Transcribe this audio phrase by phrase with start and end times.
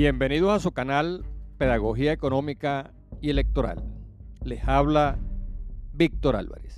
[0.00, 1.24] Bienvenidos a su canal
[1.58, 3.82] Pedagogía Económica y Electoral.
[4.44, 5.18] Les habla
[5.92, 6.76] Víctor Álvarez.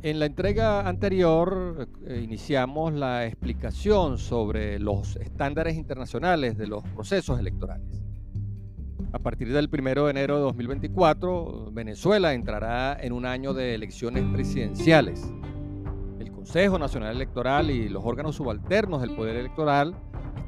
[0.00, 7.38] En la entrega anterior eh, iniciamos la explicación sobre los estándares internacionales de los procesos
[7.38, 8.02] electorales.
[9.12, 14.24] A partir del 1 de enero de 2024, Venezuela entrará en un año de elecciones
[14.32, 15.30] presidenciales.
[16.18, 19.94] El Consejo Nacional Electoral y los órganos subalternos del Poder Electoral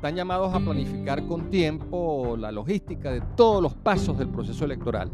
[0.05, 5.11] están llamados a planificar con tiempo la logística de todos los pasos del proceso electoral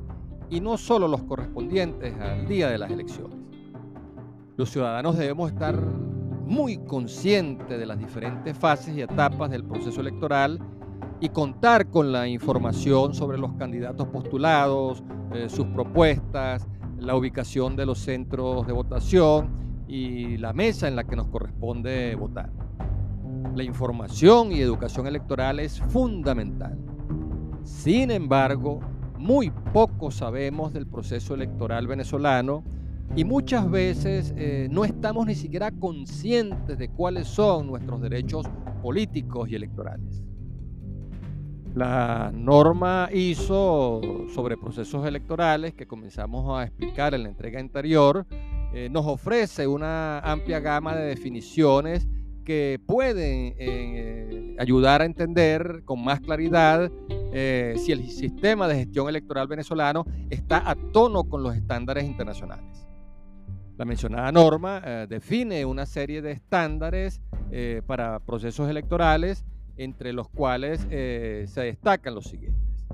[0.50, 3.38] y no solo los correspondientes al día de las elecciones.
[4.56, 10.58] Los ciudadanos debemos estar muy conscientes de las diferentes fases y etapas del proceso electoral
[11.20, 16.66] y contar con la información sobre los candidatos postulados, eh, sus propuestas,
[16.98, 22.16] la ubicación de los centros de votación y la mesa en la que nos corresponde
[22.16, 22.69] votar.
[23.54, 26.78] La información y educación electoral es fundamental.
[27.64, 28.80] Sin embargo,
[29.18, 32.64] muy poco sabemos del proceso electoral venezolano
[33.16, 38.46] y muchas veces eh, no estamos ni siquiera conscientes de cuáles son nuestros derechos
[38.82, 40.22] políticos y electorales.
[41.74, 44.00] La norma ISO
[44.32, 48.26] sobre procesos electorales que comenzamos a explicar en la entrega anterior
[48.72, 52.08] eh, nos ofrece una amplia gama de definiciones
[52.50, 56.90] que pueden eh, ayudar a entender con más claridad
[57.76, 62.88] si el sistema de gestión electoral venezolano está a tono con los estándares internacionales.
[63.80, 69.46] La mencionada norma eh, define una serie de estándares eh, para procesos electorales,
[69.78, 72.86] entre los cuales eh, se destacan los siguientes.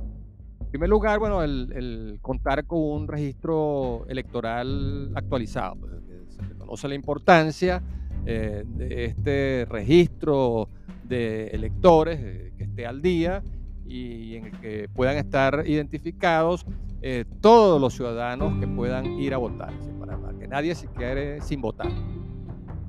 [0.60, 5.74] En primer lugar, bueno, el, contar con un registro electoral actualizado.
[5.74, 5.92] Pues,
[6.28, 7.82] se reconoce la importancia
[8.26, 10.68] de este registro
[11.04, 12.18] de electores
[12.56, 13.42] que esté al día
[13.86, 16.66] y en el que puedan estar identificados
[17.40, 19.72] todos los ciudadanos que puedan ir a votar
[20.46, 21.90] nadie se quede sin votar.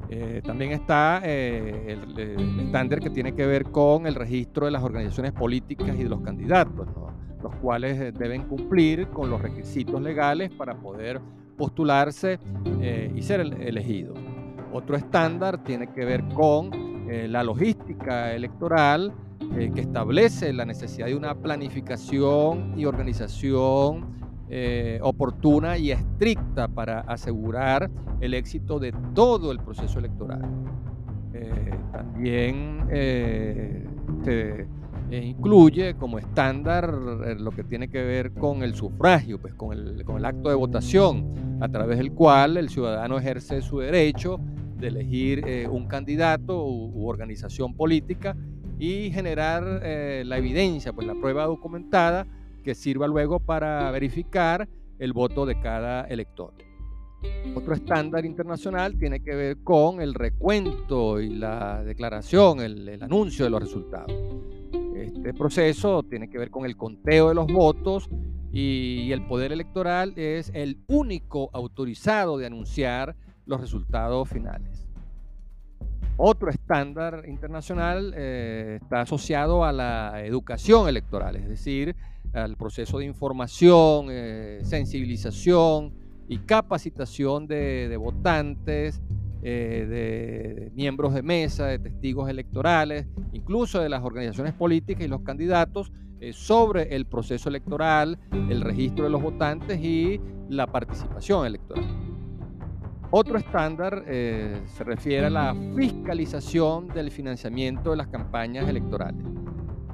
[0.09, 2.19] Eh, también está eh, el,
[2.61, 6.21] estándar que tiene que ver con el registro de las organizaciones políticas y de los
[6.21, 6.87] candidatos,
[7.43, 11.19] los cuales eh, deben cumplir con los requisitos legales para poder
[11.57, 12.39] postularse
[13.15, 14.17] y ser elegidos.
[14.73, 16.71] Otro estándar tiene que ver con
[17.07, 19.13] la logística electoral
[19.55, 24.17] que establece la necesidad de una planificación y organización
[24.49, 27.91] eh, oportuna y estricta para asegurar
[28.21, 30.41] el éxito de todo el proceso electoral.
[31.33, 33.85] Eh, también eh,
[34.23, 34.67] se
[35.11, 40.15] incluye como estándar lo que tiene que ver con el sufragio, pues con el, con
[40.15, 44.39] el acto de votación, a través del cual el ciudadano ejerce su derecho
[44.77, 48.35] de elegir un candidato u, organización política
[48.79, 52.27] y generar la evidencia, pues la prueba documentada
[52.63, 54.67] que sirva luego para verificar
[54.99, 56.53] el voto de cada elector.
[57.55, 63.51] Otro estándar internacional tiene que ver con el recuento y la declaración, el, anuncio de
[63.51, 64.13] los resultados.
[64.95, 68.09] Este proceso tiene que ver con el conteo de los votos
[68.51, 73.15] y el poder electoral es el único autorizado de anunciar
[73.47, 74.87] los resultados finales.
[76.17, 81.95] Otro estándar internacional eh, está asociado a la educación electoral, es decir,
[82.33, 85.93] al proceso de información, eh, sensibilización
[86.27, 88.99] y capacitación de, votantes,
[89.43, 95.21] eh, de miembros de mesa, de testigos electorales, incluso de las organizaciones políticas y los
[95.21, 95.91] candidatos
[96.31, 100.19] sobre el proceso electoral, el registro de los votantes y
[100.49, 101.85] la participación electoral.
[103.09, 109.23] Otro estándar se refiere a la fiscalización del financiamiento de las campañas electorales.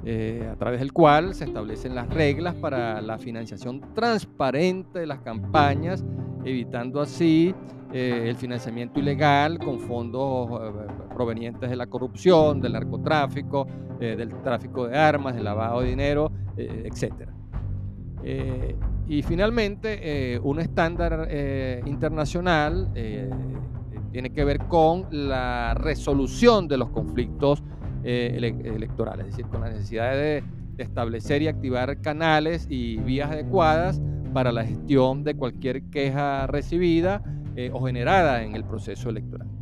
[0.06, 5.20] Eh, a través del cual se establecen las reglas para la financiación transparente de las
[5.20, 6.04] campañas,
[6.44, 7.54] evitando así
[7.90, 13.66] eh, el financiamiento ilegal con fondos eh, provenientes de la corrupción, del narcotráfico,
[13.98, 17.30] del tráfico de armas, del lavado de dinero, etc.
[19.08, 21.28] y finalmente, un estándar
[21.86, 22.90] internacional
[24.14, 27.64] tiene que ver con la resolución de los conflictos
[28.04, 30.44] eh, electorales, es decir, con la necesidad de,
[30.78, 34.00] establecer y activar canales y vías adecuadas
[34.32, 37.22] para la gestión de cualquier queja recibida
[37.56, 39.53] eh, o generada en el proceso electoral.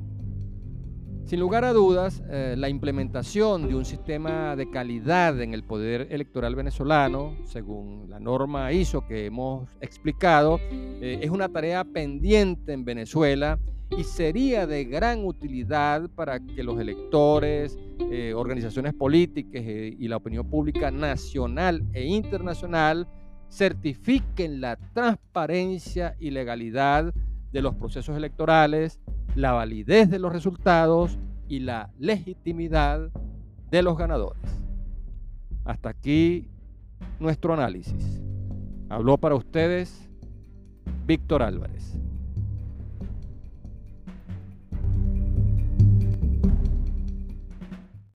[1.25, 6.09] Sin lugar a dudas, eh, la implementación de un sistema de calidad en el poder
[6.11, 10.61] electoral venezolano, según la norma ISO que hemos explicado,
[11.01, 13.59] es una tarea pendiente en Venezuela
[13.97, 20.17] y sería de gran utilidad para que los electores, eh, organizaciones políticas eh, y la
[20.17, 23.07] opinión pública nacional e internacional
[23.51, 27.13] certifiquen la transparencia y legalidad
[27.53, 28.99] de los procesos electorales,
[29.35, 31.19] la validez de los resultados
[31.49, 33.11] y la legitimidad
[33.71, 34.61] de los ganadores.
[35.65, 36.49] Hasta aquí
[37.19, 38.21] nuestro análisis.
[38.89, 40.11] Habló para ustedes
[41.07, 41.99] Víctor Álvarez.